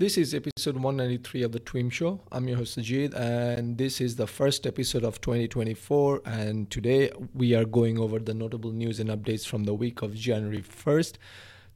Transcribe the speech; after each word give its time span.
This 0.00 0.16
is 0.16 0.32
episode 0.32 0.76
193 0.76 1.42
of 1.42 1.50
the 1.50 1.58
Twim 1.58 1.90
Show. 1.90 2.20
I'm 2.30 2.46
your 2.46 2.58
host 2.58 2.78
Sajid, 2.78 3.14
and 3.14 3.76
this 3.76 4.00
is 4.00 4.14
the 4.14 4.28
first 4.28 4.64
episode 4.64 5.02
of 5.02 5.20
2024. 5.20 6.22
And 6.24 6.70
today 6.70 7.10
we 7.34 7.52
are 7.56 7.64
going 7.64 7.98
over 7.98 8.20
the 8.20 8.32
notable 8.32 8.70
news 8.70 9.00
and 9.00 9.10
updates 9.10 9.44
from 9.44 9.64
the 9.64 9.74
week 9.74 10.00
of 10.00 10.14
January 10.14 10.62
1st 10.62 11.14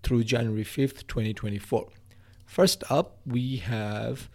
through 0.05 0.23
January 0.23 0.63
5th, 0.63 1.05
2024. 1.09 1.89
First 2.47 2.85
up, 2.89 3.19
we 3.27 3.57
have 3.57 4.31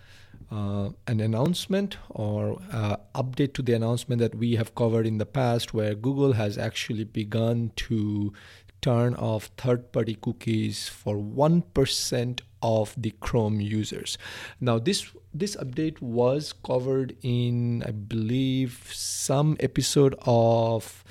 uh, 0.52 0.90
an 1.08 1.22
announcement 1.22 1.98
or 2.10 2.62
uh, 2.74 2.98
update 3.16 3.54
to 3.54 3.62
the 3.62 3.72
announcement 3.74 4.20
that 4.20 4.36
we 4.36 4.58
have 4.58 4.76
covered 4.76 5.08
in 5.08 5.18
the 5.18 5.26
past, 5.26 5.74
where 5.74 5.96
Google 5.96 6.34
has 6.34 6.58
actually 6.58 7.06
begun 7.06 7.72
to 7.78 8.34
turn 8.82 9.16
off 9.16 9.50
third 9.58 9.92
party 9.92 10.16
cookies 10.16 10.88
for 10.90 11.16
1% 11.16 12.42
of 12.62 12.96
the 12.98 13.12
Chrome 13.20 13.62
users. 13.62 14.18
Now 14.60 14.80
this 14.80 15.12
this 15.34 15.56
update 15.58 16.02
was 16.02 16.54
covered 16.66 17.16
in 17.22 17.84
I 17.86 17.92
believe 17.92 18.90
some 18.92 19.58
episode 19.60 20.16
of 20.22 21.04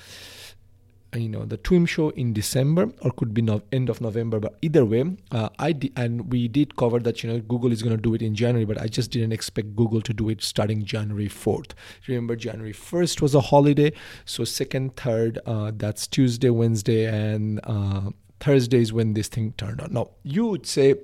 you 1.23 1.29
know 1.29 1.45
the 1.45 1.57
Twim 1.57 1.87
show 1.87 2.09
in 2.09 2.33
December 2.33 2.91
or 3.01 3.11
could 3.11 3.33
be 3.33 3.41
no, 3.41 3.61
end 3.71 3.89
of 3.89 4.01
November 4.01 4.39
but 4.39 4.57
either 4.61 4.85
way 4.85 5.03
uh, 5.31 5.49
I 5.59 5.71
di- 5.71 5.93
and 5.95 6.31
we 6.31 6.47
did 6.47 6.75
cover 6.75 6.99
that 6.99 7.23
you 7.23 7.31
know 7.31 7.39
Google 7.39 7.71
is 7.71 7.81
going 7.83 7.95
to 7.95 8.01
do 8.01 8.13
it 8.13 8.21
in 8.21 8.35
January 8.35 8.65
but 8.65 8.81
I 8.81 8.87
just 8.87 9.11
didn't 9.11 9.31
expect 9.31 9.75
Google 9.75 10.01
to 10.01 10.13
do 10.13 10.29
it 10.29 10.41
starting 10.41 10.83
January 10.85 11.29
4th 11.29 11.71
remember 12.07 12.35
January 12.35 12.73
1st 12.73 13.21
was 13.21 13.35
a 13.35 13.41
holiday 13.41 13.91
so 14.25 14.43
second 14.43 14.95
third 14.95 15.39
uh, 15.45 15.71
that's 15.75 16.07
Tuesday 16.07 16.49
Wednesday 16.49 17.05
and 17.05 17.59
uh, 17.63 18.09
Thursday 18.39 18.81
is 18.81 18.93
when 18.93 19.13
this 19.13 19.27
thing 19.27 19.53
turned 19.57 19.81
on. 19.81 19.93
Now 19.93 20.11
you 20.23 20.45
would 20.47 20.65
say 20.65 20.95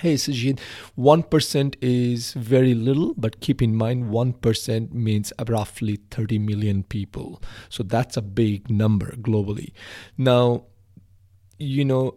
Hey 0.00 0.14
Sajid, 0.14 0.58
1% 0.98 1.76
is 1.80 2.32
very 2.32 2.74
little, 2.74 3.14
but 3.16 3.40
keep 3.40 3.62
in 3.62 3.76
mind 3.76 4.06
1% 4.06 4.92
means 4.92 5.32
roughly 5.48 6.00
30 6.10 6.40
million 6.40 6.82
people. 6.82 7.40
So 7.68 7.84
that's 7.84 8.16
a 8.16 8.22
big 8.22 8.68
number 8.68 9.12
globally. 9.12 9.72
Now, 10.18 10.64
you 11.58 11.84
know, 11.84 12.16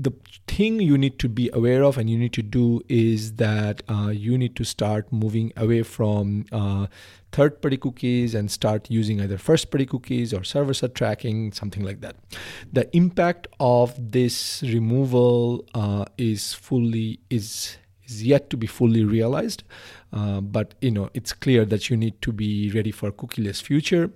the 0.00 0.12
thing 0.46 0.80
you 0.80 0.96
need 0.96 1.18
to 1.18 1.28
be 1.28 1.50
aware 1.52 1.82
of 1.84 1.98
and 1.98 2.08
you 2.08 2.16
need 2.16 2.32
to 2.32 2.42
do 2.42 2.80
is 2.88 3.34
that 3.34 3.82
uh, 3.88 4.08
you 4.08 4.38
need 4.38 4.56
to 4.56 4.64
start 4.64 5.12
moving 5.12 5.52
away 5.56 5.82
from 5.82 6.46
uh, 6.52 6.86
third 7.32 7.60
party 7.60 7.76
cookies 7.76 8.34
and 8.34 8.50
start 8.50 8.90
using 8.90 9.20
either 9.20 9.36
first 9.36 9.70
party 9.70 9.84
cookies 9.84 10.32
or 10.32 10.42
server 10.42 10.72
side 10.72 10.94
tracking, 10.94 11.52
something 11.52 11.84
like 11.84 12.00
that. 12.00 12.16
The 12.72 12.88
impact 12.96 13.46
of 13.60 13.94
this 14.12 14.62
removal 14.62 15.66
uh, 15.74 16.06
is 16.16 16.54
fully 16.54 17.20
is 17.28 17.76
is 18.06 18.24
yet 18.24 18.48
to 18.50 18.56
be 18.56 18.66
fully 18.66 19.04
realized, 19.04 19.62
uh, 20.14 20.40
but 20.40 20.74
you 20.80 20.90
know 20.90 21.10
it's 21.12 21.34
clear 21.34 21.66
that 21.66 21.90
you 21.90 21.96
need 21.96 22.22
to 22.22 22.32
be 22.32 22.70
ready 22.72 22.90
for 22.90 23.08
a 23.08 23.12
cookieless 23.12 23.62
future. 23.62 24.10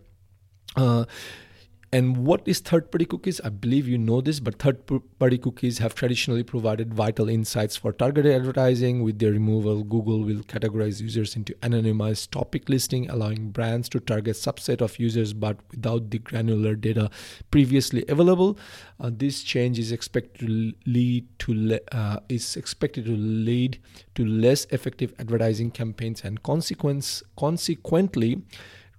And 1.95 2.27
what 2.27 2.43
is 2.45 2.59
third 2.59 2.91
party 2.91 3.05
cookies? 3.05 3.41
I 3.45 3.51
believe 3.51 3.87
you 3.87 3.99
know 3.99 4.21
this, 4.21 4.41
but 4.41 4.59
third 4.59 4.79
party 5.21 5.39
cookies 5.39 5.79
have 5.79 5.95
traditionally 5.95 6.43
provided 6.43 6.93
vital 6.93 7.29
insights 7.29 7.77
for 7.77 7.93
targeted 7.93 8.35
advertising. 8.35 9.05
With 9.05 9.21
their 9.21 9.31
removal, 9.31 9.85
Google 9.85 10.25
will 10.25 10.41
categorize 10.43 11.01
users 11.01 11.37
into 11.37 11.55
anonymized 11.63 12.33
topic 12.33 12.69
listing, 12.69 13.09
allowing 13.09 13.51
brands 13.51 13.89
to 13.91 14.01
target 14.01 14.35
subset 14.35 14.81
of 14.81 14.99
users 14.99 15.33
but 15.33 15.59
without 15.71 16.11
the 16.11 16.19
granular 16.19 16.75
data 16.75 17.11
previously 17.53 18.05
available. 18.09 18.59
Uh, 18.99 19.13
this 19.13 19.45
change 19.45 19.79
is 19.79 19.93
expected 19.93 20.49
to 20.49 20.73
lead 20.87 21.29
to 21.39 21.55
le- 21.55 21.87
uh, 21.93 22.19
is 22.29 22.57
expected 22.57 23.05
to 23.05 23.17
lead 23.17 23.79
to 24.17 24.27
less 24.27 24.65
effective 24.73 25.15
advertising 25.21 25.71
campaigns 25.71 26.25
and 26.25 26.43
consequence 26.43 27.23
consequently 27.37 28.43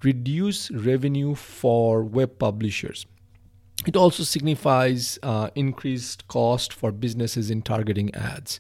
reduce 0.06 0.72
revenue 0.72 1.36
for 1.36 2.04
web 2.04 2.38
publishers. 2.40 3.06
It 3.86 3.96
also 3.96 4.24
signifies 4.24 5.20
uh, 5.22 5.50
increased 5.56 6.28
cost 6.28 6.72
for 6.72 6.92
businesses 6.92 7.52
in 7.52 7.62
targeting 7.62 8.14
ads. 8.16 8.60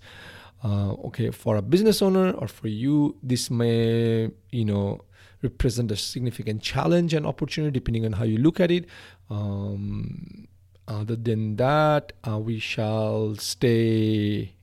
Uh, 0.64 0.94
okay, 1.08 1.30
for 1.30 1.56
a 1.56 1.62
business 1.62 2.02
owner 2.02 2.32
or 2.32 2.48
for 2.48 2.68
you, 2.68 3.16
this 3.22 3.50
may 3.50 4.30
you 4.52 4.66
know 4.66 5.02
represent 5.42 5.92
a 5.92 5.96
significant 5.96 6.62
challenge 6.62 7.14
and 7.14 7.26
opportunity 7.26 7.72
depending 7.72 8.06
on 8.06 8.14
how 8.14 8.24
you 8.24 8.38
look 8.38 8.60
at 8.60 8.72
it. 8.72 8.86
Um, 9.30 10.48
other 10.88 11.16
than 11.16 11.56
that, 11.58 12.14
uh, 12.28 12.40
we 12.40 12.60
shall 12.60 13.36
stay, 13.36 14.56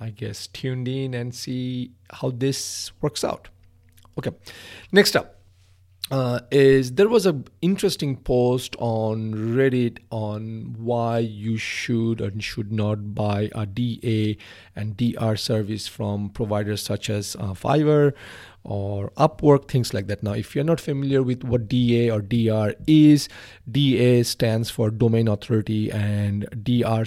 I 0.00 0.10
guess, 0.10 0.46
tuned 0.46 0.88
in 0.88 1.14
and 1.14 1.34
see 1.34 1.92
how 2.10 2.30
this 2.30 2.92
works 3.00 3.24
out. 3.24 3.48
Okay, 4.18 4.30
next 4.92 5.16
up 5.16 5.33
uh, 6.10 6.40
is 6.50 6.92
there 6.92 7.08
was 7.08 7.24
an 7.24 7.46
interesting 7.62 8.16
post 8.16 8.76
on 8.78 9.32
Reddit 9.32 9.98
on 10.10 10.76
why 10.78 11.18
you 11.18 11.56
should 11.56 12.20
and 12.20 12.44
should 12.44 12.70
not 12.70 13.14
buy 13.14 13.50
a 13.54 13.64
DA 13.64 14.36
and 14.76 14.96
DR 14.96 15.36
service 15.36 15.86
from 15.86 16.28
providers 16.28 16.82
such 16.82 17.08
as 17.08 17.36
uh, 17.36 17.54
Fiverr 17.54 18.12
or 18.64 19.10
Upwork, 19.10 19.68
things 19.68 19.92
like 19.92 20.06
that. 20.06 20.22
Now, 20.22 20.32
if 20.32 20.54
you're 20.54 20.64
not 20.64 20.80
familiar 20.80 21.22
with 21.22 21.44
what 21.44 21.68
DA 21.68 22.10
or 22.10 22.22
DR 22.22 22.74
is, 22.86 23.28
DA 23.70 24.22
stands 24.22 24.70
for 24.70 24.90
Domain 24.90 25.28
Authority 25.28 25.92
and 25.92 26.46
DR 26.62 27.04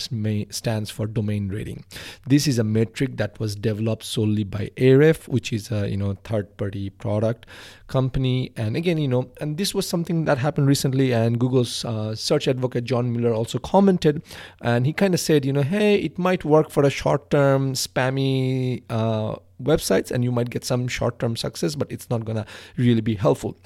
stands 0.51 0.91
for 0.91 1.07
Domain 1.07 1.49
Rating. 1.49 1.83
This 2.27 2.47
is 2.47 2.59
a 2.59 2.63
metric 2.63 3.17
that 3.17 3.39
was 3.39 3.55
developed 3.55 4.03
solely 4.03 4.43
by 4.43 4.69
Ahrefs, 4.77 5.27
which 5.27 5.51
is 5.51 5.71
a 5.71 5.89
you 5.89 5.97
know 5.97 6.15
third-party 6.23 6.91
product 6.91 7.47
company. 7.87 8.51
And 8.55 8.75
again, 8.75 8.99
you 8.99 9.07
know, 9.07 9.31
and 9.41 9.57
this 9.57 9.73
was 9.73 9.87
something 9.87 10.25
that 10.25 10.37
happened 10.37 10.67
recently, 10.67 11.11
and 11.11 11.39
Google's 11.39 11.83
uh, 11.85 12.13
search 12.15 12.47
advocate 12.47 12.83
John 12.83 13.11
Mueller 13.11 13.33
also 13.33 13.57
commented, 13.57 14.21
and 14.61 14.85
he 14.85 14.93
kind 14.93 15.13
of 15.13 15.19
said, 15.19 15.43
you 15.43 15.53
know, 15.53 15.63
hey, 15.63 15.95
it 15.95 16.19
might 16.19 16.45
work 16.45 16.69
for 16.69 16.83
a 16.83 16.89
short-term 16.89 17.73
spammy. 17.73 18.83
Uh, 18.89 19.37
websites 19.61 20.11
and 20.11 20.23
you 20.23 20.31
might 20.31 20.49
get 20.49 20.63
some 20.63 20.87
short-term 20.87 21.35
success 21.35 21.75
but 21.75 21.91
it's 21.91 22.09
not 22.09 22.25
to 22.25 22.45
really 22.77 23.01
be 23.01 23.15
helpful. 23.15 23.57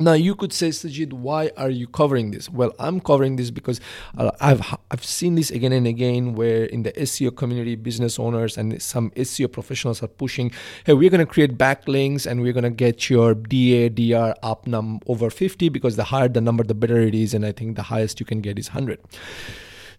Now 0.00 0.14
you 0.14 0.34
could 0.34 0.54
say 0.54 0.68
Sajid 0.68 1.12
why 1.12 1.50
are 1.56 1.68
you 1.68 1.86
covering 1.86 2.30
this? 2.30 2.48
Well 2.48 2.72
I'm 2.78 2.98
covering 2.98 3.36
this 3.36 3.50
because 3.50 3.78
uh, 4.16 4.30
I've 4.40 4.62
I've 4.90 5.04
seen 5.04 5.34
this 5.34 5.50
again 5.50 5.72
and 5.72 5.86
again 5.86 6.34
where 6.34 6.64
in 6.64 6.82
the 6.82 6.92
SEO 6.92 7.36
community 7.36 7.76
business 7.76 8.18
owners 8.18 8.56
and 8.56 8.80
some 8.80 9.10
SEO 9.10 9.52
professionals 9.52 10.02
are 10.02 10.08
pushing 10.08 10.50
hey 10.86 10.94
we're 10.94 11.10
going 11.10 11.24
to 11.24 11.26
create 11.26 11.58
backlinks 11.58 12.26
and 12.26 12.40
we're 12.40 12.54
going 12.54 12.64
to 12.64 12.70
get 12.70 13.10
your 13.10 13.34
DA 13.34 13.90
DR 13.90 14.34
up 14.42 14.66
num 14.66 15.00
over 15.06 15.28
50 15.28 15.68
because 15.68 15.96
the 15.96 16.04
higher 16.04 16.28
the 16.28 16.40
number 16.40 16.64
the 16.64 16.74
better 16.74 16.98
it 16.98 17.14
is 17.14 17.34
and 17.34 17.44
I 17.44 17.52
think 17.52 17.76
the 17.76 17.82
highest 17.82 18.18
you 18.18 18.24
can 18.24 18.40
get 18.40 18.58
is 18.58 18.68
100 18.70 18.98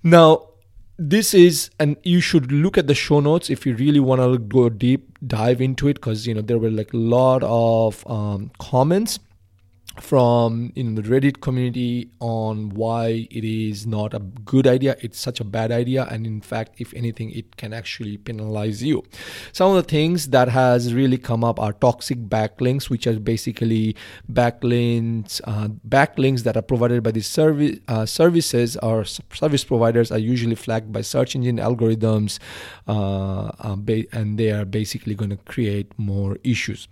now 0.01 0.47
this 0.97 1.33
is 1.33 1.69
and 1.79 1.97
you 2.03 2.19
should 2.21 2.51
look 2.51 2.77
at 2.77 2.87
the 2.87 2.93
show 2.93 3.19
notes 3.19 3.49
if 3.49 3.65
you 3.65 3.75
really 3.75 3.99
want 3.99 4.21
to 4.21 4.37
go 4.37 4.69
deep 4.69 5.17
dive 5.25 5.59
into 5.59 5.87
it 5.87 5.95
because 5.95 6.27
you 6.27 6.33
know 6.33 6.41
there 6.41 6.59
were 6.59 6.69
like 6.69 6.93
a 6.93 6.97
lot 6.97 7.41
of 7.43 8.05
um, 8.07 8.51
comments 8.59 9.19
from 9.99 10.71
in 10.75 10.95
the 10.95 11.01
Reddit 11.01 11.41
community 11.41 12.09
on 12.19 12.69
why 12.69 13.27
it 13.29 13.43
is 13.43 13.85
not 13.85 14.13
a 14.13 14.19
good 14.19 14.65
idea. 14.65 14.95
It's 15.01 15.19
such 15.19 15.39
a 15.39 15.43
bad 15.43 15.71
idea, 15.71 16.07
and 16.09 16.25
in 16.25 16.41
fact, 16.41 16.75
if 16.79 16.93
anything, 16.93 17.31
it 17.31 17.57
can 17.57 17.73
actually 17.73 18.17
penalize 18.17 18.83
you. 18.83 19.03
Some 19.51 19.69
of 19.69 19.75
the 19.75 19.89
things 19.89 20.29
that 20.29 20.49
has 20.49 20.93
really 20.93 21.17
come 21.17 21.43
up 21.43 21.59
are 21.59 21.73
toxic 21.73 22.17
backlinks, 22.17 22.89
which 22.89 23.05
are 23.05 23.19
basically 23.19 23.95
backlinks 24.31 25.41
uh, 25.45 25.67
backlinks 25.87 26.43
that 26.43 26.57
are 26.57 26.61
provided 26.61 27.03
by 27.03 27.11
the 27.11 27.21
service 27.21 27.79
uh, 27.87 28.05
services 28.05 28.77
or 28.77 29.05
service 29.05 29.63
providers 29.63 30.11
are 30.11 30.19
usually 30.19 30.55
flagged 30.55 30.91
by 30.91 31.01
search 31.01 31.35
engine 31.35 31.57
algorithms, 31.57 32.39
uh, 32.87 33.51
uh 33.59 33.77
and 34.11 34.37
they 34.37 34.51
are 34.51 34.65
basically 34.65 35.13
going 35.13 35.29
to 35.29 35.37
create 35.37 35.91
more 35.97 36.37
issues. 36.43 36.87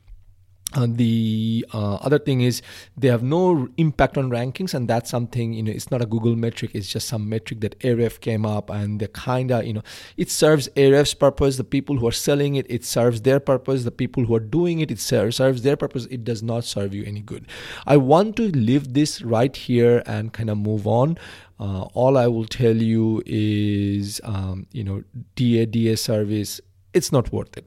Uh, 0.73 0.88
the 0.89 1.65
uh, 1.73 1.95
other 1.95 2.18
thing 2.18 2.41
is 2.41 2.62
they 2.95 3.09
have 3.09 3.23
no 3.23 3.68
impact 3.77 4.18
on 4.18 4.29
rankings 4.29 4.73
and 4.73 4.88
that's 4.88 5.09
something 5.09 5.51
you 5.51 5.62
know 5.62 5.71
it's 5.71 5.91
not 5.91 6.01
a 6.01 6.06
google 6.06 6.35
metric 6.35 6.71
it's 6.73 6.88
just 6.88 7.09
some 7.09 7.27
metric 7.27 7.59
that 7.59 7.77
Ahrefs 7.79 8.19
came 8.21 8.45
up 8.45 8.69
and 8.69 9.01
the 9.01 9.09
kind 9.09 9.51
of 9.51 9.65
you 9.65 9.73
know 9.73 9.83
it 10.15 10.29
serves 10.29 10.69
Ahrefs 10.69 11.18
purpose 11.18 11.57
the 11.57 11.65
people 11.65 11.97
who 11.97 12.07
are 12.07 12.13
selling 12.13 12.56
it 12.56 12.65
it 12.69 12.85
serves 12.85 13.21
their 13.23 13.39
purpose 13.39 13.83
the 13.83 13.91
people 13.91 14.23
who 14.23 14.33
are 14.33 14.39
doing 14.39 14.79
it 14.79 14.91
it 14.91 15.00
serves, 15.00 15.35
serves 15.35 15.62
their 15.63 15.75
purpose 15.75 16.06
it 16.06 16.23
does 16.23 16.41
not 16.41 16.63
serve 16.63 16.94
you 16.94 17.03
any 17.03 17.21
good. 17.21 17.47
I 17.85 17.97
want 17.97 18.35
to 18.38 18.44
leave 18.44 18.94
this 18.94 19.21
right 19.21 19.56
here 19.56 20.03
and 20.06 20.31
kind 20.31 20.50
of 20.50 20.57
move 20.57 20.88
on. 20.88 21.17
Uh, 21.59 21.83
all 21.94 22.17
i 22.17 22.27
will 22.27 22.45
tell 22.45 22.75
you 22.75 23.21
is 23.25 24.19
um, 24.24 24.65
you 24.71 24.83
know 24.83 25.03
da 25.35 25.65
da 25.65 25.95
service 25.95 26.59
it's 26.94 27.12
not 27.12 27.31
worth 27.31 27.57
it. 27.57 27.65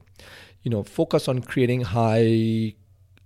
You 0.63 0.71
know 0.71 0.83
focus 0.83 1.27
on 1.27 1.41
creating 1.41 1.81
high 1.81 2.75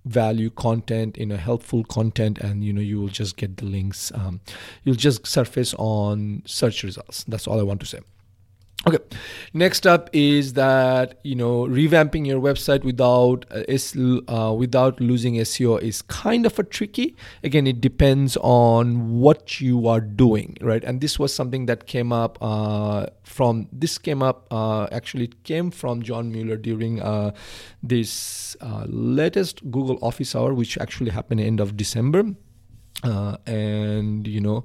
value 0.10 0.50
content 0.50 1.18
you 1.18 1.26
know 1.26 1.38
helpful 1.38 1.84
content 1.84 2.40
and 2.40 2.64
you 2.64 2.74
know 2.74 2.82
you 2.82 3.00
will 3.00 3.08
just 3.08 3.38
get 3.38 3.58
the 3.58 3.66
links 3.66 4.12
um, 4.16 4.42
you'll 4.84 4.96
just 4.96 5.26
surface 5.28 5.76
on 5.78 6.42
search 6.46 6.84
results. 6.84 7.24
That's 7.28 7.48
all 7.48 7.60
i 7.60 7.64
want 7.64 7.80
to 7.82 7.86
say 7.86 8.00
Okay. 8.88 8.98
Next 9.54 9.86
up 9.86 10.10
is 10.14 10.54
that 10.54 11.20
you 11.24 11.36
know 11.36 11.66
revamping 11.68 12.26
your 12.26 12.40
website 12.40 12.86
without 12.86 13.46
uh, 13.52 13.64
uh, 14.34 14.54
without 14.54 15.02
losing 15.02 15.36
SEO 15.36 15.82
is 15.82 16.02
kind 16.02 16.46
of 16.46 16.58
a 16.58 16.64
tricky. 16.64 17.18
Again, 17.44 17.68
it 17.68 17.82
depends 17.82 18.38
on 18.38 19.20
what 19.20 19.60
you 19.60 19.88
are 19.88 20.00
doing, 20.00 20.56
right? 20.62 20.82
And 20.84 21.02
this 21.02 21.20
was 21.20 21.34
something 21.34 21.66
that 21.66 21.88
came 21.88 22.14
up 22.14 22.38
uh, 22.42 23.08
from 23.24 23.68
this 23.74 23.98
came 23.98 24.24
up 24.24 24.48
uh, 24.50 24.88
actually 24.94 25.26
it 25.26 25.44
came 25.44 25.72
from 25.72 26.02
John 26.02 26.32
Mueller 26.32 26.56
during 26.56 27.02
uh, 27.02 27.32
this 27.84 28.56
uh, 28.62 28.86
latest 28.88 29.70
Google 29.70 30.00
Office 30.02 30.34
Hour, 30.36 30.54
which 30.54 30.78
actually 30.78 31.12
happened 31.12 31.42
end 31.42 31.60
of 31.60 31.76
December, 31.76 32.24
and 33.04 34.26
you 34.26 34.40
know 34.40 34.64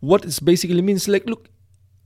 what 0.00 0.24
it 0.24 0.38
basically 0.44 0.82
means 0.82 1.06
like 1.06 1.26
look 1.26 1.48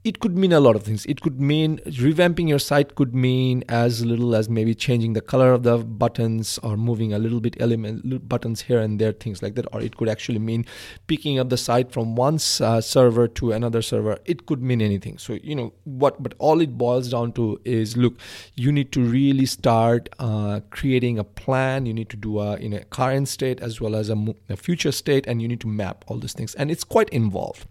it 0.03 0.19
could 0.19 0.35
mean 0.35 0.51
a 0.51 0.59
lot 0.59 0.75
of 0.75 0.83
things. 0.83 1.05
It 1.05 1.21
could 1.21 1.39
mean 1.39 1.77
revamping 1.85 2.49
your 2.49 2.57
site 2.57 2.95
could 2.95 3.13
mean 3.13 3.63
as 3.69 4.03
little 4.03 4.35
as 4.35 4.49
maybe 4.49 4.73
changing 4.73 5.13
the 5.13 5.21
color 5.21 5.53
of 5.53 5.61
the 5.61 5.77
buttons 5.77 6.57
or 6.63 6.75
moving 6.75 7.13
a 7.13 7.19
little 7.19 7.39
bit 7.39 7.55
element 7.59 8.27
buttons 8.27 8.61
here 8.61 8.79
and 8.79 8.97
there, 8.99 9.11
things 9.11 9.43
like 9.43 9.53
that. 9.55 9.67
Or 9.71 9.81
it 9.81 9.97
could 9.97 10.09
actually 10.09 10.39
mean 10.39 10.65
picking 11.05 11.37
up 11.37 11.49
the 11.49 11.57
site 11.57 11.91
from 11.91 12.15
one 12.15 12.39
uh, 12.61 12.81
server 12.81 13.27
to 13.27 13.51
another 13.51 13.83
server. 13.83 14.17
It 14.25 14.47
could 14.47 14.63
mean 14.63 14.81
anything. 14.81 15.19
So 15.19 15.37
you 15.43 15.53
know 15.53 15.73
what, 15.83 16.21
but 16.23 16.33
all 16.39 16.61
it 16.61 16.79
boils 16.79 17.09
down 17.09 17.33
to 17.33 17.61
is 17.63 17.95
look, 17.95 18.17
you 18.55 18.71
need 18.71 18.91
to 18.93 19.03
really 19.03 19.45
start 19.45 20.09
uh, 20.17 20.61
creating 20.71 21.19
a 21.19 21.23
plan. 21.23 21.85
You 21.85 21.93
need 21.93 22.09
to 22.09 22.17
do 22.17 22.39
a 22.39 22.55
in 22.55 22.73
a 22.73 22.83
current 22.85 23.27
state 23.27 23.59
as 23.59 23.79
well 23.79 23.95
as 23.95 24.09
a, 24.09 24.35
a 24.49 24.57
future 24.57 24.91
state, 24.91 25.27
and 25.27 25.43
you 25.43 25.47
need 25.47 25.61
to 25.61 25.67
map 25.67 26.03
all 26.07 26.17
these 26.17 26.33
things. 26.33 26.55
And 26.55 26.71
it's 26.71 26.83
quite 26.83 27.09
involved 27.09 27.67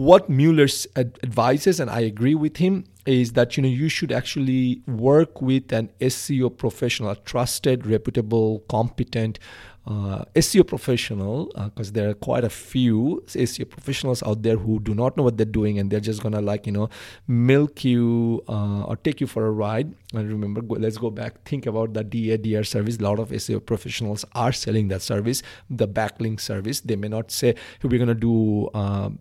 what 0.00 0.30
Mueller 0.30 0.66
advises, 0.96 1.78
and 1.78 1.90
I 1.90 2.00
agree 2.00 2.34
with 2.34 2.56
him, 2.56 2.84
is 3.04 3.34
that 3.34 3.58
you 3.58 3.62
know 3.62 3.68
you 3.68 3.90
should 3.90 4.12
actually 4.12 4.80
work 4.86 5.42
with 5.42 5.70
an 5.74 5.90
SEO 6.00 6.56
professional, 6.56 7.10
a 7.10 7.16
trusted, 7.16 7.86
reputable, 7.86 8.60
competent 8.70 9.38
uh, 9.86 10.24
SEO 10.36 10.66
professional, 10.66 11.52
because 11.66 11.90
uh, 11.90 11.92
there 11.92 12.08
are 12.08 12.14
quite 12.14 12.44
a 12.44 12.48
few 12.48 13.22
SEO 13.26 13.68
professionals 13.68 14.22
out 14.22 14.42
there 14.42 14.56
who 14.56 14.80
do 14.80 14.94
not 14.94 15.18
know 15.18 15.22
what 15.22 15.36
they're 15.36 15.44
doing, 15.60 15.78
and 15.78 15.90
they're 15.90 16.00
just 16.08 16.22
gonna 16.22 16.40
like 16.40 16.64
you 16.64 16.72
know 16.72 16.88
milk 17.28 17.84
you 17.84 18.42
uh, 18.48 18.84
or 18.84 18.96
take 18.96 19.20
you 19.20 19.26
for 19.26 19.46
a 19.46 19.50
ride. 19.50 19.94
And 20.14 20.26
remember, 20.26 20.62
go, 20.62 20.76
let's 20.76 20.96
go 20.96 21.10
back. 21.10 21.44
Think 21.44 21.66
about 21.66 21.92
the 21.92 22.04
DADR 22.04 22.66
service. 22.66 22.96
A 22.96 23.02
lot 23.02 23.18
of 23.18 23.28
SEO 23.28 23.66
professionals 23.66 24.24
are 24.34 24.52
selling 24.52 24.88
that 24.88 25.02
service, 25.02 25.42
the 25.68 25.86
backlink 25.86 26.40
service. 26.40 26.80
They 26.80 26.96
may 26.96 27.08
not 27.08 27.30
say 27.30 27.48
hey, 27.80 27.88
we're 27.88 27.98
gonna 27.98 28.14
do 28.14 28.70
um, 28.72 29.18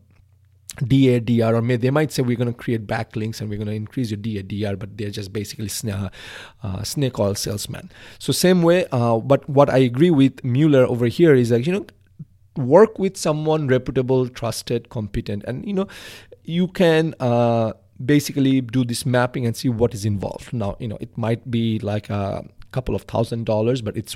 DADR, 0.78 1.54
or 1.54 1.62
may, 1.62 1.76
they 1.76 1.90
might 1.90 2.12
say 2.12 2.22
we're 2.22 2.38
going 2.38 2.52
to 2.52 2.58
create 2.58 2.88
backlinks 2.88 3.42
and 3.42 3.50
we're 3.50 3.58
going 3.58 3.68
to 3.68 3.74
increase 3.74 4.12
your 4.12 4.18
DADR, 4.18 4.78
but 4.78 4.98
they're 4.98 5.10
just 5.10 5.34
basically 5.34 5.68
sna- 5.68 6.12
uh, 6.64 6.84
snake 6.84 7.20
oil 7.20 7.36
salesman. 7.36 7.92
So 8.20 8.32
same 8.32 8.62
way, 8.62 8.86
uh, 8.92 9.18
but 9.18 9.48
what 9.50 9.70
I 9.70 9.80
agree 9.80 10.12
with 10.12 10.44
Mueller 10.44 10.86
over 10.86 11.08
here 11.08 11.34
is 11.34 11.50
that 11.50 11.66
you 11.66 11.74
know 11.74 11.86
work 12.56 12.98
with 13.00 13.18
someone 13.18 13.68
reputable, 13.68 14.30
trusted, 14.30 14.90
competent, 14.90 15.44
and 15.46 15.66
you 15.66 15.74
know 15.74 15.88
you 16.44 16.68
can. 16.68 17.16
Uh, 17.20 17.74
basically 18.06 18.62
do 18.62 18.86
this 18.86 19.06
mapping 19.06 19.46
and 19.46 19.58
see 19.58 19.68
what 19.68 19.94
is 19.94 20.06
involved 20.06 20.54
now 20.54 20.74
you 20.80 20.88
know 20.88 20.98
it 21.02 21.18
might 21.18 21.52
be 21.52 21.80
like 21.80 22.10
a 22.10 22.48
couple 22.72 22.96
of 22.96 23.02
thousand 23.02 23.46
dollars 23.46 23.82
but 23.82 23.98
it's 23.98 24.16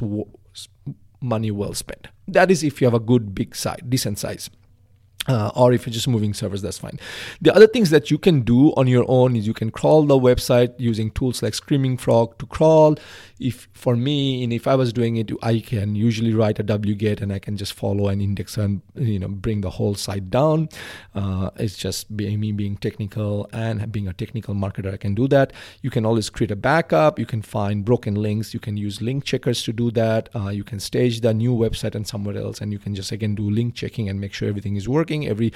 money 1.20 1.52
well 1.52 1.74
spent 1.74 2.08
that 2.26 2.50
is 2.50 2.64
if 2.64 2.80
you 2.80 2.88
have 2.88 2.94
a 2.94 3.00
good 3.00 3.36
big 3.36 3.54
size 3.54 3.80
decent 3.90 4.18
size 4.18 4.50
uh, 5.28 5.52
or 5.56 5.72
if 5.72 5.86
you're 5.86 5.94
just 5.94 6.08
moving 6.08 6.34
servers, 6.34 6.62
that's 6.62 6.80
fine. 6.80 7.00
The 7.42 7.56
other 7.56 7.68
things 7.68 7.90
that 7.92 8.12
you 8.12 8.18
can 8.18 8.42
do 8.42 8.74
on 8.74 8.88
your 8.88 9.06
own 9.08 9.36
is 9.36 9.48
you 9.48 9.54
can 9.54 9.72
crawl 9.72 10.04
the 10.04 10.20
website 10.20 10.74
using 10.78 11.12
tools 11.12 11.42
like 11.42 11.54
Screaming 11.54 11.98
Frog 11.98 12.38
to 12.40 12.46
crawl. 12.46 12.98
If 13.40 13.68
for 13.74 13.96
me, 13.96 14.44
and 14.44 14.52
if 14.52 14.68
I 14.68 14.76
was 14.76 14.92
doing 14.92 15.18
it, 15.18 15.32
I 15.42 15.60
can 15.60 15.96
usually 15.96 16.34
write 16.34 16.60
a 16.60 16.64
wget 16.64 17.22
and 17.22 17.32
I 17.32 17.40
can 17.40 17.56
just 17.56 17.74
follow 17.74 18.08
an 18.10 18.20
index 18.22 18.58
and 18.58 18.82
you 18.96 19.20
know 19.20 19.28
bring 19.28 19.62
the 19.62 19.70
whole 19.70 19.96
site 19.96 20.30
down. 20.30 20.70
Uh, 21.16 21.50
it's 21.56 21.78
just 21.78 22.16
being, 22.16 22.40
me 22.40 22.52
being 22.52 22.76
technical 22.78 23.50
and 23.54 23.92
being 23.92 24.08
a 24.08 24.14
technical 24.14 24.56
marketer, 24.56 24.94
I 24.94 24.98
can 24.98 25.16
do 25.16 25.28
that. 25.30 25.54
You 25.82 25.90
can 25.90 26.06
always 26.06 26.30
create 26.30 26.52
a 26.52 26.56
backup. 26.56 27.18
You 27.18 27.26
can 27.26 27.42
find 27.42 27.86
broken 27.86 28.16
links. 28.16 28.54
You 28.54 28.60
can 28.60 28.76
use 28.76 29.02
link 29.02 29.24
checkers 29.24 29.64
to 29.64 29.74
do 29.74 29.90
that. 29.92 30.30
Uh, 30.36 30.50
you 30.50 30.64
can 30.64 30.80
stage 30.80 31.22
the 31.22 31.34
new 31.34 31.54
website 31.54 31.96
and 31.96 32.06
somewhere 32.06 32.38
else, 32.38 32.60
and 32.60 32.74
you 32.74 32.80
can 32.80 32.94
just 32.94 33.12
again 33.12 33.36
do 33.36 33.50
link 33.50 33.74
checking 33.74 34.10
and 34.10 34.20
make 34.20 34.34
sure 34.34 34.50
everything 34.50 34.76
is 34.76 34.88
working 34.88 35.13
working 35.14 35.28
every 35.28 35.52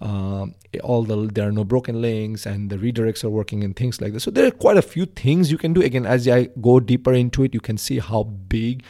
uh, 0.00 0.46
all 0.82 1.02
the 1.02 1.16
there 1.32 1.48
are 1.48 1.52
no 1.52 1.64
broken 1.64 2.00
links 2.00 2.46
and 2.46 2.70
the 2.70 2.76
redirects 2.76 3.24
are 3.24 3.30
working 3.30 3.64
and 3.64 3.76
things 3.76 4.00
like 4.00 4.12
this 4.12 4.22
so 4.24 4.30
there 4.30 4.46
are 4.46 4.56
quite 4.66 4.76
a 4.76 4.82
few 4.82 5.06
things 5.06 5.50
you 5.50 5.58
can 5.58 5.72
do. 5.72 5.82
Again 5.82 6.06
as 6.06 6.28
i 6.28 6.48
go 6.60 6.80
deeper 6.80 7.12
into 7.12 7.44
it 7.44 7.54
you 7.54 7.60
can 7.60 7.78
see 7.78 7.98
how 7.98 8.24
big 8.24 8.84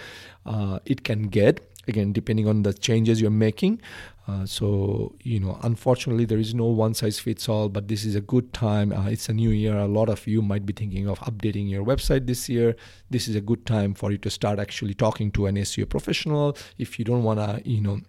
uh, 0.47 0.79
it 0.85 1.05
can 1.05 1.29
get 1.29 1.61
again 1.87 2.13
depending 2.13 2.49
on 2.49 2.63
the 2.63 2.73
changes 2.73 3.21
you're 3.21 3.31
making. 3.49 3.81
Uh, 4.29 4.45
so 4.45 5.15
you 5.23 5.41
know 5.41 5.59
unfortunately 5.63 6.27
there 6.27 6.39
is 6.39 6.53
no 6.55 6.67
one 6.67 6.93
size 6.93 7.19
fits 7.19 7.49
all 7.49 7.71
but 7.71 7.89
this 7.89 8.05
is 8.05 8.15
a 8.15 8.21
good 8.21 8.53
time. 8.53 8.93
Uh, 8.93 9.09
it's 9.09 9.29
a 9.29 9.33
new 9.33 9.51
year. 9.51 9.79
A 9.79 9.87
lot 9.87 10.09
of 10.11 10.27
you 10.27 10.43
might 10.43 10.67
be 10.67 10.75
thinking 10.75 11.09
of 11.09 11.19
updating 11.21 11.71
your 11.71 11.85
website 11.85 12.27
this 12.27 12.49
year. 12.49 12.77
This 13.09 13.27
is 13.29 13.37
a 13.37 13.41
good 13.41 13.65
time 13.65 13.95
for 13.95 14.13
you 14.13 14.19
to 14.19 14.31
start 14.31 14.59
actually 14.59 14.95
talking 14.95 15.31
to 15.33 15.47
an 15.47 15.57
seo 15.57 15.89
professional. 15.89 16.57
If 16.77 16.99
you 16.99 17.05
don't 17.07 17.23
want 17.23 17.41
to 17.41 17.63
you 17.65 17.81
know 17.81 18.01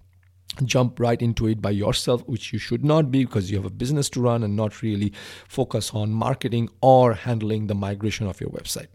jump 0.65 0.99
right 0.99 1.21
into 1.21 1.47
it 1.47 1.61
by 1.61 1.71
yourself, 1.71 2.27
which 2.27 2.51
you 2.51 2.59
should 2.59 2.83
not 2.83 3.11
be 3.11 3.25
because 3.25 3.49
you 3.49 3.57
have 3.57 3.65
a 3.65 3.69
business 3.69 4.09
to 4.11 4.21
run 4.21 4.43
and 4.43 4.55
not 4.55 4.81
really 4.81 5.13
focus 5.47 5.91
on 5.93 6.11
marketing 6.11 6.69
or 6.81 7.13
handling 7.13 7.67
the 7.67 7.75
migration 7.75 8.27
of 8.27 8.41
your 8.41 8.49
website. 8.49 8.87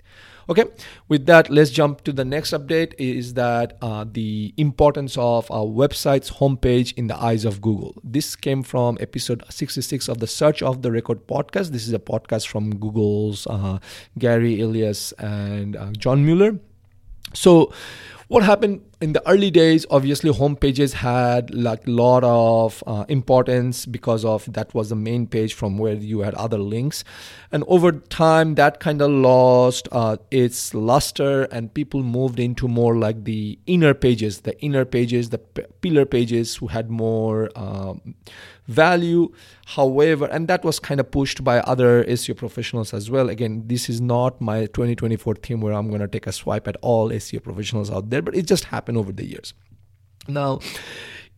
Okay, 0.47 0.65
with 1.09 1.25
that, 1.25 1.49
let's 1.49 1.71
jump 1.71 2.05
to 2.05 2.13
the 2.13 2.25
next 2.25 2.53
update 2.53 2.93
is 2.99 3.33
that 3.33 3.79
uh, 3.81 4.05
the 4.11 4.53
importance 4.59 5.17
of 5.17 5.51
our 5.51 5.65
website's 5.65 6.31
homepage 6.31 6.93
in 6.99 7.07
the 7.07 7.17
eyes 7.17 7.47
of 7.47 7.63
Google. 7.63 7.95
This 8.05 8.37
came 8.37 8.63
from 8.63 8.99
episode 9.01 9.43
66 9.49 10.07
of 10.09 10.19
the 10.19 10.27
Search 10.27 10.61
Off 10.61 10.83
the 10.83 10.93
Record 10.93 11.27
podcast. 11.27 11.71
This 11.71 11.87
is 11.87 11.95
a 11.95 11.99
podcast 11.99 12.47
from 12.47 12.77
Google's 12.77 13.47
uh, 13.47 13.79
Gary 14.19 14.61
Illyes 14.61 15.13
and 15.19 15.77
uh, 15.77 15.93
John 15.93 16.27
Mueller. 16.27 16.59
So, 17.33 17.73
what 18.29 18.43
happened 18.43 18.83
in 19.01 19.13
the 19.13 19.29
early 19.29 19.51
days 19.51 19.85
obviously 19.91 20.33
home 20.33 20.57
pages 20.57 20.95
had 20.95 21.53
like 21.55 21.87
a 21.87 21.91
lot 21.91 22.25
of 22.25 22.83
uh, 22.87 23.05
importance 23.09 23.87
because 23.87 24.25
of 24.25 24.51
that 24.53 24.73
was 24.75 24.89
the 24.89 24.97
main 24.97 25.27
page 25.27 25.55
from 25.55 25.79
where 25.79 25.95
you 25.95 26.21
had 26.21 26.35
other 26.35 26.59
links. 26.59 27.05
And 27.53 27.65
over 27.67 27.93
time 27.93 28.55
that 28.55 28.81
kind 28.81 29.03
of 29.03 29.11
lost 29.11 29.89
uh, 29.93 30.17
its 30.31 30.75
luster 30.75 31.43
and 31.45 31.73
people 31.73 32.03
moved 32.03 32.39
into 32.39 32.69
more 32.69 32.97
like 32.97 33.25
the 33.25 33.59
inner 33.67 33.95
pages 33.95 34.41
the 34.41 34.59
inner 34.61 34.85
pages 34.85 35.31
the 35.31 35.39
p- 35.39 35.65
pillar 35.81 36.05
pages 36.05 36.57
who 36.57 36.69
had 36.69 36.91
more 36.91 37.51
um, 37.57 38.15
value. 38.67 39.33
However 39.67 40.27
and 40.27 40.47
that 40.49 40.65
was 40.65 40.79
kind 40.79 41.01
of 41.01 41.11
pushed 41.11 41.43
by 41.43 41.61
other 41.61 42.05
seo 42.05 42.37
professionals 42.37 42.95
as 42.95 43.11
well. 43.11 43.29
Again 43.29 43.65
this 43.67 43.89
is 43.89 44.01
not 44.01 44.41
my 44.41 44.67
2024 44.67 45.35
theme 45.37 45.61
where 45.61 45.73
i'm 45.73 45.89
going 45.89 46.01
to 46.01 46.09
take 46.09 46.27
a 46.27 46.33
swipe 46.33 46.69
at 46.69 46.77
all 46.83 47.09
seo 47.11 47.43
professionals 47.43 47.91
out 47.91 48.11
there 48.11 48.23
but 48.23 48.35
it 48.35 48.47
just 48.47 48.65
happened 48.65 48.84
happen 48.85 48.97
over 48.97 49.13
the 49.13 49.27
years. 49.27 49.55
Now, 50.29 50.61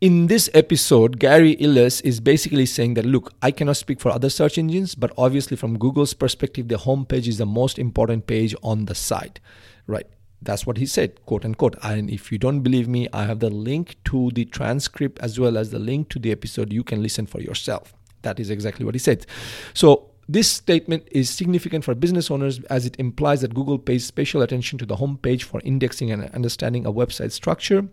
in 0.00 0.26
this 0.26 0.50
episode, 0.52 1.18
Gary 1.18 1.56
Illyes 1.60 2.00
is 2.02 2.20
basically 2.20 2.66
saying 2.66 2.94
that 2.94 3.06
look, 3.06 3.32
I 3.40 3.50
cannot 3.50 3.76
speak 3.76 4.00
for 4.00 4.10
other 4.10 4.28
search 4.28 4.58
engines, 4.58 4.94
but 4.94 5.12
obviously, 5.16 5.56
from 5.56 5.78
Google's 5.78 6.14
perspective, 6.14 6.68
the 6.68 6.76
homepage 6.76 7.28
is 7.28 7.38
the 7.38 7.46
most 7.46 7.78
important 7.78 8.26
page 8.26 8.54
on 8.62 8.86
the 8.86 8.94
site, 8.94 9.40
right? 9.86 10.06
That's 10.42 10.66
what 10.66 10.76
he 10.76 10.86
said, 10.86 11.24
quote 11.24 11.44
unquote. 11.44 11.76
And 11.82 12.10
if 12.10 12.30
you 12.30 12.38
don't 12.38 12.60
believe 12.60 12.88
me, 12.88 13.08
I 13.12 13.24
have 13.24 13.38
the 13.40 13.50
link 13.50 13.96
to 14.04 14.30
the 14.34 14.44
transcript 14.44 15.18
as 15.20 15.40
well 15.40 15.56
as 15.56 15.70
the 15.70 15.78
link 15.78 16.10
to 16.10 16.18
the 16.18 16.30
episode. 16.30 16.72
You 16.72 16.84
can 16.84 17.02
listen 17.02 17.26
for 17.26 17.40
yourself. 17.40 17.94
That 18.22 18.38
is 18.40 18.50
exactly 18.50 18.84
what 18.84 18.94
he 18.94 18.98
said. 18.98 19.26
So, 19.72 20.10
this 20.28 20.50
statement 20.50 21.06
is 21.10 21.30
significant 21.30 21.84
for 21.84 21.94
business 21.94 22.30
owners 22.30 22.60
as 22.64 22.84
it 22.84 22.96
implies 22.98 23.42
that 23.42 23.54
Google 23.54 23.78
pays 23.78 24.04
special 24.04 24.42
attention 24.42 24.78
to 24.78 24.86
the 24.86 24.96
homepage 24.96 25.42
for 25.44 25.60
indexing 25.64 26.10
and 26.10 26.24
understanding 26.30 26.84
a 26.84 26.92
website 26.92 27.32
structure. 27.32 27.88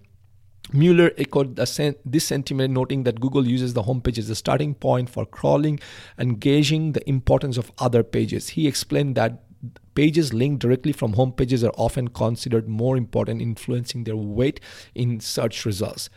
Mueller 0.71 1.11
echoed 1.17 1.57
this 1.57 2.23
sentiment, 2.25 2.73
noting 2.73 3.03
that 3.03 3.19
Google 3.19 3.47
uses 3.47 3.73
the 3.73 3.83
homepage 3.83 4.17
as 4.17 4.29
a 4.29 4.35
starting 4.35 4.73
point 4.73 5.09
for 5.09 5.25
crawling 5.25 5.79
and 6.17 6.39
gauging 6.39 6.93
the 6.93 7.07
importance 7.07 7.57
of 7.57 7.71
other 7.77 8.01
pages. 8.01 8.49
He 8.49 8.67
explained 8.67 9.15
that 9.15 9.43
pages 9.93 10.33
linked 10.33 10.61
directly 10.61 10.91
from 10.91 11.13
homepages 11.13 11.63
are 11.67 11.73
often 11.77 12.07
considered 12.07 12.67
more 12.67 12.97
important, 12.97 13.41
influencing 13.41 14.05
their 14.05 14.15
weight 14.15 14.59
in 14.95 15.19
search 15.19 15.65
results. 15.65 16.09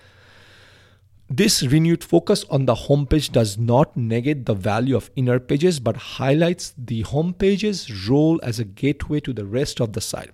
This 1.28 1.64
renewed 1.64 2.04
focus 2.04 2.44
on 2.50 2.66
the 2.66 2.74
homepage 2.74 3.32
does 3.32 3.58
not 3.58 3.96
negate 3.96 4.46
the 4.46 4.54
value 4.54 4.94
of 4.94 5.10
inner 5.16 5.40
pages 5.40 5.80
but 5.80 5.96
highlights 5.96 6.72
the 6.78 7.02
homepage's 7.02 8.08
role 8.08 8.38
as 8.44 8.60
a 8.60 8.64
gateway 8.64 9.18
to 9.18 9.32
the 9.32 9.44
rest 9.44 9.80
of 9.80 9.92
the 9.92 10.00
site. 10.00 10.30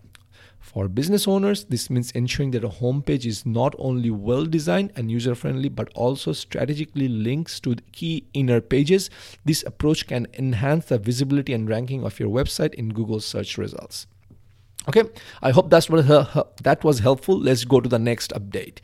For 0.61 0.89
business 0.89 1.27
owners, 1.27 1.65
this 1.65 1.89
means 1.89 2.11
ensuring 2.11 2.51
that 2.51 2.65
a 2.65 2.69
homepage 2.69 3.25
is 3.25 3.47
not 3.47 3.75
only 3.79 4.11
well 4.11 4.45
designed 4.45 4.93
and 4.95 5.11
user 5.11 5.35
friendly, 5.35 5.71
but 5.71 5.89
also 5.95 6.35
strategically 6.35 7.09
links 7.09 7.59
to 7.61 7.77
key 7.93 8.27
inner 8.35 8.61
pages. 8.61 9.09
This 9.47 9.63
approach 9.63 10.07
can 10.07 10.27
enhance 10.35 10.85
the 10.87 10.99
visibility 10.99 11.55
and 11.55 11.71
ranking 11.71 12.05
of 12.05 12.21
your 12.21 12.29
website 12.29 12.75
in 12.75 12.91
Google 12.91 13.21
search 13.21 13.57
results. 13.57 14.07
Okay, 14.89 15.05
I 15.43 15.53
hope 15.53 15.71
that's 15.71 15.89
what 15.89 16.05
that 16.63 16.83
was 16.83 16.99
helpful. 16.99 17.39
Let's 17.39 17.65
go 17.65 17.81
to 17.81 17.89
the 17.89 18.01
next 18.01 18.33
update. 18.33 18.79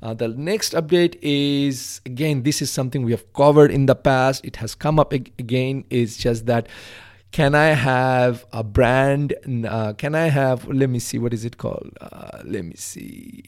Uh, 0.00 0.14
the 0.14 0.28
next 0.28 0.74
update 0.74 1.18
is 1.22 2.00
again, 2.06 2.44
this 2.44 2.62
is 2.62 2.70
something 2.70 3.02
we 3.02 3.10
have 3.10 3.32
covered 3.32 3.72
in 3.72 3.86
the 3.86 3.96
past. 3.96 4.44
It 4.44 4.56
has 4.56 4.76
come 4.76 5.00
up 5.00 5.12
again. 5.12 5.84
It's 5.90 6.16
just 6.16 6.46
that 6.46 6.68
can 7.32 7.54
I 7.54 7.68
have 7.68 8.44
a 8.52 8.64
brand? 8.64 9.34
Uh, 9.66 9.92
can 9.94 10.14
I 10.14 10.28
have? 10.28 10.68
Let 10.68 10.90
me 10.90 10.98
see. 10.98 11.18
What 11.18 11.32
is 11.32 11.44
it 11.44 11.56
called? 11.58 11.96
Uh, 12.00 12.42
let 12.44 12.64
me 12.64 12.74
see. 12.76 13.44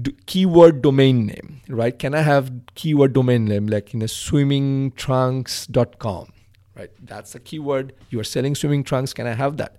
D- 0.00 0.14
keyword 0.26 0.82
domain 0.82 1.26
name, 1.26 1.60
right? 1.68 1.98
Can 1.98 2.14
I 2.14 2.20
have 2.22 2.52
keyword 2.74 3.12
domain 3.12 3.44
name 3.44 3.66
like 3.66 3.92
in 3.94 4.02
a 4.02 4.06
swimmingtrunks.com, 4.06 6.32
right? 6.76 6.90
That's 7.02 7.34
a 7.34 7.40
keyword. 7.40 7.92
You 8.10 8.20
are 8.20 8.24
selling 8.24 8.54
swimming 8.54 8.84
trunks. 8.84 9.12
Can 9.14 9.26
I 9.26 9.34
have 9.34 9.56
that? 9.58 9.76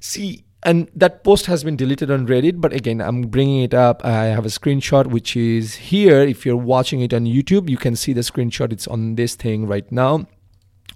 See, 0.00 0.44
and 0.66 0.88
that 0.96 1.22
post 1.22 1.46
has 1.46 1.62
been 1.62 1.76
deleted 1.76 2.10
on 2.10 2.26
reddit 2.26 2.60
but 2.60 2.72
again 2.72 3.00
i'm 3.00 3.22
bringing 3.22 3.62
it 3.62 3.72
up. 3.72 4.04
I 4.04 4.24
have 4.24 4.44
a 4.44 4.48
screenshot 4.48 5.06
which 5.06 5.36
is 5.36 5.76
here. 5.76 6.20
If 6.22 6.44
you're 6.44 6.56
watching 6.56 7.00
it 7.00 7.14
on 7.14 7.24
youtube 7.24 7.70
you 7.70 7.76
can 7.76 7.96
see 7.96 8.12
the 8.12 8.22
screenshot. 8.22 8.72
It's 8.72 8.88
on 8.88 9.14
this 9.14 9.36
thing 9.36 9.66
right 9.66 9.90
now 9.90 10.26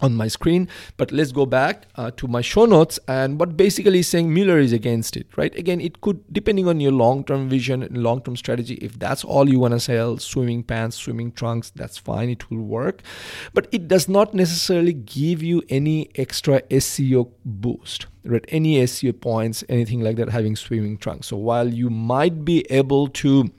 on 0.01 0.15
my 0.15 0.29
screen. 0.29 0.69
But 0.97 1.13
let's 1.13 1.33
go 1.33 1.47
back 1.47 1.87
uh, 1.97 2.11
to 2.13 2.27
my 2.27 2.41
show 2.41 2.65
notes 2.65 2.99
and 3.09 3.39
what 3.39 3.57
basically 3.57 4.01
is 4.01 4.09
saying 4.09 4.33
Mueller 4.33 4.59
is 4.59 4.73
against 4.73 5.17
it, 5.17 5.27
right? 5.37 5.55
Again, 5.57 5.81
it 5.81 6.01
could, 6.01 6.23
depending 6.33 6.69
on 6.69 6.81
your 6.81 6.93
long 6.93 7.25
term 7.25 7.49
vision 7.49 7.83
and 7.83 8.03
long 8.03 8.23
term 8.23 8.37
strategy, 8.37 8.75
if 8.75 8.99
that's 8.99 9.25
all 9.25 9.49
you 9.49 9.61
want 9.61 9.73
to 9.73 9.81
sell 9.81 10.19
swimming 10.19 10.63
pants, 10.63 10.97
swimming 10.97 11.33
trunks, 11.33 11.71
that's 11.71 11.99
fine, 11.99 12.31
it 12.31 12.51
will 12.51 12.63
work. 12.63 13.03
But 13.53 13.69
it 13.73 13.89
does 13.89 14.09
not 14.09 14.35
necessarily 14.35 14.93
give 14.93 15.43
you 15.43 15.63
any 15.69 16.11
extra 16.15 16.63
SEO 16.63 17.31
boost, 17.45 18.07
right? 18.25 18.45
Any 18.49 18.77
SEO 18.83 19.21
points, 19.21 19.65
anything 19.69 20.01
like 20.01 20.17
that, 20.17 20.31
having 20.31 20.57
swimming 20.57 20.99
trunks. 20.99 21.29
So 21.29 21.37
while 21.37 21.69
you 21.69 21.91
might 21.91 22.45
be 22.45 22.71
able 22.71 23.09
to 23.09 23.51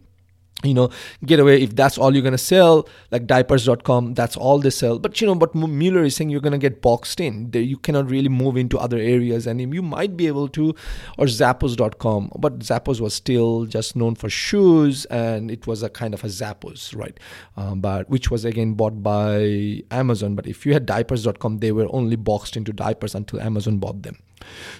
you 0.63 0.73
know 0.73 0.89
get 1.25 1.39
away. 1.39 1.61
If 1.61 1.75
that's 1.75 1.97
all 1.97 2.13
you're 2.13 2.21
going 2.21 2.31
to 2.33 2.37
sell 2.37 2.87
like 3.11 3.27
diapers.com 3.27 4.13
that's 4.13 4.37
all 4.37 4.59
they 4.59 4.69
sell. 4.69 4.99
But 4.99 5.19
you 5.21 5.27
know 5.27 5.35
but 5.35 5.53
mueller 5.55 6.03
is 6.03 6.15
saying 6.15 6.29
you're 6.29 6.41
going 6.41 6.51
to 6.51 6.57
get 6.57 6.81
boxed 6.81 7.19
in. 7.19 7.49
You 7.53 7.77
cannot 7.77 8.09
really 8.09 8.29
move 8.29 8.57
into 8.57 8.77
other 8.77 8.97
areas 8.97 9.47
and 9.47 9.61
you 9.73 9.81
might 9.81 10.17
be 10.17 10.27
able 10.27 10.47
to 10.49 10.75
or 11.17 11.25
zappos.com 11.25 12.31
but 12.37 12.59
zappos 12.59 12.99
was 12.99 13.13
still 13.13 13.65
just 13.65 13.95
known 13.95 14.15
for 14.15 14.29
shoes 14.29 15.05
and 15.05 15.51
it 15.51 15.67
was 15.67 15.83
a 15.83 15.89
kind 15.89 16.13
of 16.13 16.23
a 16.23 16.27
zappos 16.27 16.95
right? 16.95 17.19
Um, 17.57 17.81
but 17.81 18.09
which 18.09 18.31
was 18.31 18.45
again 18.45 18.73
bought 18.73 19.01
by 19.03 19.83
amazon. 19.91 20.35
But 20.35 20.47
if 20.47 20.65
you 20.65 20.73
had 20.73 20.85
diapers.com 20.85 21.57
they 21.59 21.71
were 21.71 21.87
only 21.89 22.15
boxed 22.15 22.57
into 22.57 22.73
diapers 22.73 23.15
until 23.15 23.39
amazon 23.41 23.77
bought 23.77 24.03
them. 24.03 24.17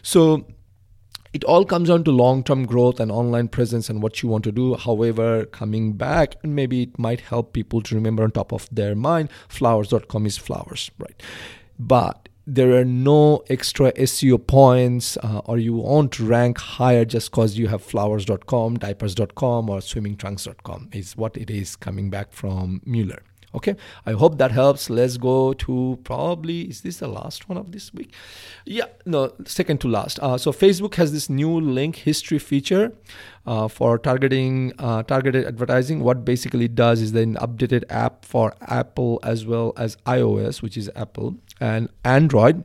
So 0.02 0.46
it 1.34 1.44
all 1.46 1.66
comes 1.66 1.90
down 1.90 2.04
to 2.04 2.12
long 2.12 2.44
term 2.44 2.66
growth 2.66 3.00
and 3.00 3.12
online 3.12 3.48
presence 3.48 3.90
and 3.90 4.02
what 4.02 4.22
you 4.22 4.30
want 4.30 4.44
to 4.44 4.52
do. 4.52 4.76
However, 4.76 5.46
coming 5.46 5.94
back, 5.94 6.36
and 6.44 6.56
maybe 6.56 6.84
it 6.84 7.00
might 7.00 7.22
help 7.22 7.54
people 7.54 7.82
to 7.84 7.96
remember 7.96 8.24
on 8.24 8.32
top 8.32 8.52
of 8.52 8.68
their 8.72 8.96
mind 8.96 9.30
flowers.com 9.48 10.26
is 10.26 10.38
flowers, 10.38 10.92
right? 10.98 11.22
But 11.80 12.30
there 12.46 12.74
are 12.74 12.86
no 12.86 13.44
extra 13.50 13.92
SEO 13.94 14.46
points, 14.46 15.16
uh, 15.18 15.42
or 15.46 15.58
you 15.58 15.76
won't 15.76 16.20
rank 16.20 16.58
higher 16.58 17.06
just 17.06 17.32
because 17.32 17.58
you 17.58 17.68
have 17.68 17.82
flowers.com, 17.82 18.78
diapers.com, 18.78 19.70
or 19.70 19.80
swimmingtrunks.com, 19.80 20.90
is 20.92 21.16
what 21.16 21.38
it 21.38 21.50
is 21.50 21.76
coming 21.76 22.10
back 22.10 22.34
from 22.34 22.82
Mueller. 22.86 23.24
Okay, 23.54 23.76
I 24.06 24.14
hope 24.14 24.38
that 24.38 24.52
helps. 24.52 24.90
Let's 24.90 25.18
go 25.18 25.54
to 25.54 26.00
probably, 26.04 26.62
is 26.62 26.82
this 26.82 26.98
the 26.98 27.08
last 27.08 27.50
one 27.50 27.58
of 27.58 27.72
this 27.72 27.94
week? 27.94 28.14
Yeah, 28.66 28.86
no, 29.06 29.34
second 29.46 29.82
to 29.82 29.90
last. 29.90 30.20
Uh, 30.22 30.38
so 30.38 30.52
Facebook 30.52 30.96
has 30.96 31.12
this 31.12 31.30
new 31.30 31.60
link 31.60 31.98
history 31.98 32.40
feature 32.40 32.94
uh, 33.46 33.68
for 33.68 33.98
targeting 33.98 34.72
uh, 34.80 35.04
targeted 35.04 35.46
advertising. 35.46 36.00
What 36.02 36.24
basically 36.24 36.70
does 36.70 37.02
is 37.02 37.14
an 37.14 37.36
updated 37.36 37.84
app 37.90 38.24
for 38.24 38.54
Apple 38.62 39.20
as 39.24 39.46
well 39.46 39.74
as 39.76 39.98
iOS, 40.06 40.62
which 40.62 40.78
is 40.78 40.90
Apple 40.96 41.36
and 41.60 41.90
Android 42.06 42.64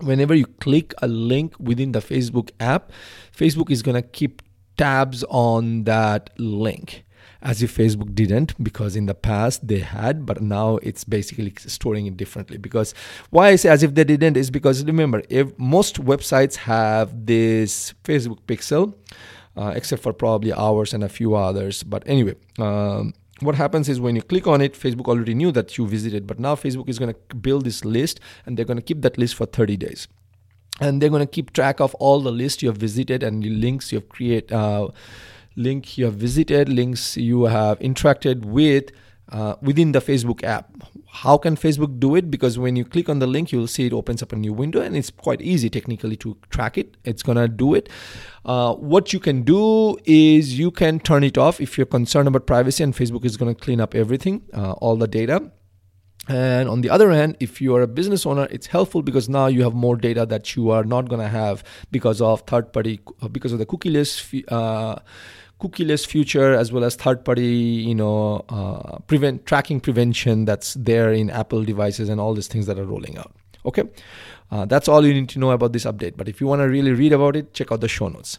whenever 0.00 0.34
you 0.34 0.44
click 0.60 0.92
a 1.00 1.08
link 1.08 1.54
within 1.58 1.92
the 1.92 2.00
Facebook 2.00 2.50
app, 2.60 2.92
Facebook 3.34 3.70
is 3.70 3.82
going 3.82 3.94
to 3.94 4.02
keep 4.02 4.42
tabs 4.76 5.24
on 5.30 5.84
that 5.84 6.30
link 6.38 7.05
as 7.46 7.62
if 7.62 7.76
Facebook 7.76 8.12
didn't, 8.12 8.60
because 8.62 8.96
in 8.96 9.06
the 9.06 9.14
past 9.14 9.66
they 9.66 9.78
had, 9.78 10.26
but 10.26 10.42
now 10.42 10.78
it's 10.78 11.04
basically 11.04 11.54
storing 11.58 12.06
it 12.06 12.16
differently. 12.16 12.58
Because 12.58 12.92
why 13.30 13.48
I 13.50 13.56
say 13.56 13.68
as 13.68 13.84
if 13.84 13.94
they 13.94 14.02
didn't 14.02 14.36
is 14.36 14.50
because 14.50 14.84
remember, 14.84 15.22
if 15.30 15.56
most 15.56 16.02
websites 16.04 16.56
have 16.56 17.26
this 17.26 17.94
Facebook 18.02 18.40
pixel, 18.48 18.94
uh, 19.56 19.72
except 19.76 20.02
for 20.02 20.12
probably 20.12 20.52
ours 20.52 20.92
and 20.92 21.04
a 21.04 21.08
few 21.08 21.36
others. 21.36 21.84
But 21.84 22.02
anyway, 22.06 22.34
um, 22.58 23.14
what 23.40 23.54
happens 23.54 23.88
is 23.88 24.00
when 24.00 24.16
you 24.16 24.22
click 24.22 24.48
on 24.48 24.60
it, 24.60 24.74
Facebook 24.74 25.06
already 25.06 25.34
knew 25.34 25.52
that 25.52 25.78
you 25.78 25.86
visited, 25.86 26.26
but 26.26 26.40
now 26.40 26.56
Facebook 26.56 26.88
is 26.88 26.98
going 26.98 27.14
to 27.14 27.36
build 27.36 27.64
this 27.64 27.84
list 27.84 28.18
and 28.44 28.56
they're 28.56 28.66
going 28.66 28.76
to 28.76 28.82
keep 28.82 29.02
that 29.02 29.16
list 29.16 29.36
for 29.36 29.46
30 29.46 29.76
days 29.76 30.08
and 30.80 31.00
they're 31.00 31.10
going 31.10 31.20
to 31.20 31.26
keep 31.26 31.52
track 31.52 31.80
of 31.80 31.94
all 31.94 32.20
the 32.20 32.32
lists 32.32 32.62
you 32.62 32.68
have 32.68 32.76
visited 32.76 33.22
and 33.22 33.42
the 33.42 33.50
links 33.50 33.92
you 33.92 33.98
have 34.00 34.08
created 34.08 34.52
uh, 34.52 34.88
link 35.56 35.98
you 35.98 36.04
have 36.04 36.14
visited, 36.14 36.68
links 36.68 37.16
you 37.16 37.44
have 37.44 37.78
interacted 37.80 38.44
with 38.44 38.90
uh, 39.32 39.56
within 39.60 39.92
the 39.92 40.00
Facebook 40.00 40.44
app. 40.44 40.70
How 41.10 41.38
can 41.38 41.56
Facebook 41.56 41.98
do 41.98 42.14
it? 42.14 42.30
Because 42.30 42.58
when 42.58 42.76
you 42.76 42.84
click 42.84 43.08
on 43.08 43.18
the 43.18 43.26
link, 43.26 43.50
you'll 43.50 43.66
see 43.66 43.86
it 43.86 43.92
opens 43.92 44.22
up 44.22 44.32
a 44.32 44.36
new 44.36 44.52
window, 44.52 44.80
and 44.80 44.96
it's 44.96 45.10
quite 45.10 45.40
easy 45.40 45.70
technically 45.70 46.16
to 46.16 46.36
track 46.50 46.78
it. 46.78 46.96
It's 47.04 47.22
gonna 47.22 47.48
do 47.48 47.74
it. 47.74 47.88
Uh, 48.44 48.74
what 48.74 49.12
you 49.12 49.18
can 49.18 49.42
do 49.42 49.96
is 50.04 50.58
you 50.58 50.70
can 50.70 51.00
turn 51.00 51.24
it 51.24 51.38
off 51.38 51.60
if 51.60 51.76
you're 51.76 51.86
concerned 51.86 52.28
about 52.28 52.46
privacy, 52.46 52.84
and 52.84 52.94
Facebook 52.94 53.24
is 53.24 53.36
gonna 53.36 53.54
clean 53.54 53.80
up 53.80 53.94
everything, 53.94 54.42
uh, 54.52 54.72
all 54.72 54.96
the 54.96 55.08
data. 55.08 55.50
And 56.28 56.68
on 56.68 56.80
the 56.80 56.90
other 56.90 57.12
hand, 57.12 57.36
if 57.38 57.60
you 57.60 57.76
are 57.76 57.82
a 57.82 57.86
business 57.86 58.26
owner, 58.26 58.48
it's 58.50 58.66
helpful 58.66 59.00
because 59.00 59.28
now 59.28 59.46
you 59.46 59.62
have 59.62 59.74
more 59.74 59.96
data 59.96 60.26
that 60.26 60.56
you 60.56 60.70
are 60.70 60.82
not 60.82 61.08
going 61.08 61.20
to 61.20 61.28
have 61.28 61.62
because 61.92 62.20
of 62.20 62.40
third 62.48 62.72
party, 62.72 62.98
because 63.30 63.52
of 63.52 63.60
the 63.60 63.66
cookieless 63.66 64.42
uh, 64.50 64.98
cookieless 65.60 66.06
future 66.06 66.52
as 66.52 66.70
well 66.70 66.84
as 66.84 66.96
third 66.96 67.24
party 67.24 67.44
you 67.44 67.94
know 67.94 68.44
uh, 68.50 68.98
prevent 69.06 69.46
tracking 69.46 69.80
prevention 69.80 70.44
that's 70.44 70.74
there 70.74 71.12
in 71.12 71.30
apple 71.30 71.64
devices 71.64 72.08
and 72.08 72.20
all 72.20 72.34
these 72.34 72.48
things 72.48 72.66
that 72.66 72.78
are 72.78 72.84
rolling 72.84 73.16
out. 73.18 73.32
Okay? 73.64 73.84
Uh, 74.50 74.64
that's 74.64 74.86
all 74.86 75.04
you 75.04 75.12
need 75.12 75.28
to 75.28 75.40
know 75.40 75.50
about 75.50 75.72
this 75.72 75.84
update. 75.84 76.16
But 76.16 76.28
if 76.28 76.40
you 76.40 76.46
want 76.46 76.60
to 76.60 76.68
really 76.68 76.92
read 76.92 77.12
about 77.12 77.36
it 77.36 77.52
check 77.52 77.72
out 77.72 77.80
the 77.80 77.88
show 77.88 78.08
notes 78.08 78.38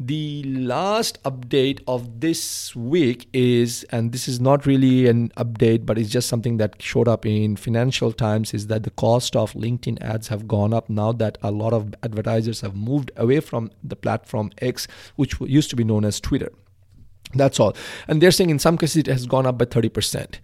the 0.00 0.42
last 0.44 1.22
update 1.22 1.80
of 1.86 2.20
this 2.20 2.74
week 2.74 3.28
is 3.32 3.84
and 3.90 4.10
this 4.10 4.26
is 4.26 4.40
not 4.40 4.66
really 4.66 5.06
an 5.06 5.28
update 5.36 5.84
but 5.86 5.98
it's 5.98 6.08
just 6.08 6.28
something 6.28 6.56
that 6.56 6.80
showed 6.80 7.06
up 7.06 7.24
in 7.26 7.56
financial 7.56 8.12
times 8.12 8.52
is 8.54 8.66
that 8.66 8.82
the 8.82 8.90
cost 8.90 9.36
of 9.36 9.52
linkedin 9.52 10.00
ads 10.02 10.28
have 10.28 10.48
gone 10.48 10.72
up 10.72 10.88
now 10.88 11.12
that 11.12 11.38
a 11.42 11.50
lot 11.50 11.72
of 11.72 11.94
advertisers 12.02 12.62
have 12.62 12.74
moved 12.74 13.12
away 13.16 13.38
from 13.38 13.70
the 13.84 13.94
platform 13.94 14.50
x 14.58 14.88
which 15.16 15.38
used 15.40 15.70
to 15.70 15.76
be 15.76 15.84
known 15.84 16.04
as 16.04 16.20
twitter 16.20 16.50
that's 17.34 17.60
all. 17.60 17.76
And 18.08 18.20
they're 18.20 18.30
saying 18.30 18.50
in 18.50 18.58
some 18.58 18.78
cases 18.78 18.96
it 18.96 19.06
has 19.06 19.26
gone 19.26 19.46
up 19.46 19.58
by 19.58 19.64
30%. 19.64 20.38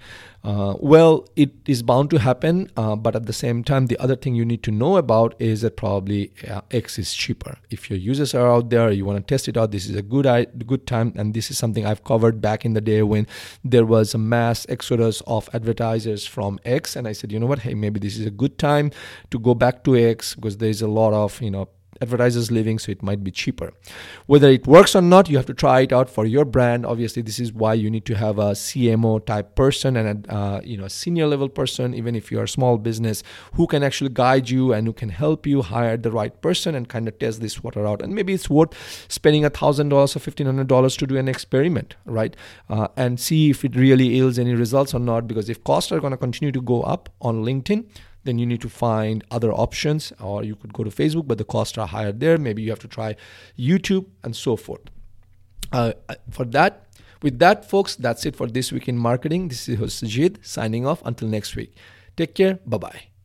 Uh, 0.44 0.74
well, 0.78 1.26
it 1.34 1.50
is 1.66 1.82
bound 1.82 2.10
to 2.10 2.18
happen, 2.18 2.70
uh, 2.76 2.94
but 2.94 3.16
at 3.16 3.26
the 3.26 3.32
same 3.32 3.64
time, 3.64 3.86
the 3.86 3.98
other 3.98 4.14
thing 4.14 4.36
you 4.36 4.44
need 4.44 4.62
to 4.62 4.70
know 4.70 4.96
about 4.96 5.34
is 5.40 5.62
that 5.62 5.76
probably 5.76 6.32
uh, 6.48 6.60
X 6.70 6.96
is 6.96 7.12
cheaper. 7.12 7.58
If 7.70 7.90
your 7.90 7.98
users 7.98 8.34
are 8.34 8.48
out 8.48 8.70
there, 8.70 8.92
you 8.92 9.04
want 9.04 9.18
to 9.18 9.34
test 9.34 9.48
it 9.48 9.56
out, 9.56 9.72
this 9.72 9.86
is 9.86 9.96
a 9.96 10.02
good 10.02 10.26
good 10.66 10.86
time, 10.86 11.12
and 11.16 11.34
this 11.34 11.50
is 11.50 11.58
something 11.58 11.84
I've 11.84 12.04
covered 12.04 12.40
back 12.40 12.64
in 12.64 12.74
the 12.74 12.80
day 12.80 13.02
when 13.02 13.26
there 13.64 13.84
was 13.84 14.14
a 14.14 14.18
mass 14.18 14.64
exodus 14.68 15.22
of 15.26 15.50
advertisers 15.52 16.24
from 16.24 16.60
X, 16.64 16.94
and 16.94 17.08
I 17.08 17.12
said, 17.12 17.32
you 17.32 17.40
know 17.40 17.46
what, 17.46 17.58
hey, 17.58 17.74
maybe 17.74 17.98
this 17.98 18.16
is 18.16 18.24
a 18.24 18.30
good 18.30 18.58
time 18.58 18.92
to 19.32 19.40
go 19.40 19.54
back 19.54 19.82
to 19.84 19.96
X 19.96 20.36
because 20.36 20.58
there's 20.58 20.82
a 20.82 20.88
lot 20.88 21.12
of 21.12 21.42
you 21.42 21.50
know 21.50 21.68
advertisers 22.00 22.50
living 22.50 22.78
so 22.78 22.92
it 22.92 23.02
might 23.02 23.22
be 23.22 23.30
cheaper. 23.30 23.72
Whether 24.26 24.50
it 24.50 24.66
works 24.66 24.94
or 24.94 25.02
not 25.02 25.28
you 25.28 25.36
have 25.36 25.46
to 25.46 25.54
try 25.54 25.80
it 25.80 25.92
out 25.92 26.10
for 26.10 26.26
your 26.26 26.44
brand. 26.44 26.86
Obviously 26.86 27.22
this 27.22 27.38
is 27.38 27.52
why 27.52 27.74
you 27.74 27.90
need 27.90 28.04
to 28.06 28.14
have 28.14 28.38
a 28.38 28.52
cmo 28.52 29.24
type 29.24 29.54
person 29.54 29.96
and 29.96 30.26
a 30.26 30.34
uh, 30.34 30.60
you 30.64 30.76
know 30.76 30.88
senior 30.88 31.26
level 31.26 31.48
person. 31.48 31.94
Even 31.94 32.14
if 32.14 32.30
you're 32.30 32.44
a 32.44 32.48
small 32.48 32.78
business 32.78 33.22
who 33.54 33.66
can 33.66 33.82
actually 33.82 34.10
guide 34.10 34.50
you 34.50 34.72
and 34.72 34.86
who 34.86 34.92
can 34.92 35.08
help 35.08 35.46
you 35.46 35.62
hire 35.62 35.96
the 35.96 36.10
right 36.10 36.40
person 36.40 36.74
and 36.74 36.88
kind 36.88 37.08
of 37.08 37.18
test 37.18 37.40
this 37.40 37.62
water 37.62 37.86
out. 37.86 38.02
And 38.02 38.14
maybe 38.14 38.32
it's 38.32 38.50
worth 38.50 38.74
spending 39.08 39.44
a 39.44 39.50
thousand 39.50 39.90
dollars 39.90 40.16
or 40.16 40.20
fifteen 40.20 40.46
hundred 40.46 40.68
dollars 40.68 40.96
to 40.96 41.06
do 41.06 41.16
an 41.16 41.28
experiment 41.28 41.94
right? 42.04 42.36
Uh, 42.68 42.88
and 42.96 43.20
see 43.20 43.50
if 43.50 43.64
it 43.64 43.76
really 43.76 44.08
yields 44.08 44.38
any 44.38 44.54
results 44.54 44.94
or 44.94 45.00
not 45.00 45.26
because 45.26 45.48
if 45.48 45.62
costs 45.64 45.92
are 45.92 46.00
going 46.00 46.10
to 46.10 46.16
continue 46.16 46.52
to 46.52 46.60
go 46.60 46.82
up 46.82 47.08
on 47.20 47.44
linkedin 47.44 47.84
then 48.28 48.38
you 48.38 48.46
need 48.46 48.60
to 48.60 48.68
find 48.68 49.24
other 49.30 49.52
options, 49.52 50.12
or 50.20 50.44
you 50.44 50.54
could 50.54 50.72
go 50.72 50.84
to 50.84 50.90
Facebook, 50.90 51.26
but 51.26 51.38
the 51.38 51.44
costs 51.44 51.78
are 51.78 51.86
higher 51.86 52.12
there. 52.12 52.38
Maybe 52.38 52.62
you 52.62 52.70
have 52.70 52.78
to 52.80 52.88
try 52.88 53.16
YouTube 53.58 54.06
and 54.22 54.36
so 54.36 54.56
forth. 54.56 54.82
Uh, 55.72 55.92
for 56.30 56.44
that, 56.44 56.86
with 57.22 57.38
that, 57.40 57.68
folks, 57.68 57.96
that's 57.96 58.24
it 58.26 58.36
for 58.36 58.46
this 58.46 58.70
week 58.70 58.88
in 58.88 58.96
marketing. 58.96 59.48
This 59.48 59.68
is 59.68 59.78
Sajid 59.78 60.44
signing 60.44 60.86
off. 60.86 61.02
Until 61.04 61.28
next 61.28 61.56
week, 61.56 61.74
take 62.16 62.34
care. 62.34 62.58
Bye 62.66 62.78
bye. 62.78 63.17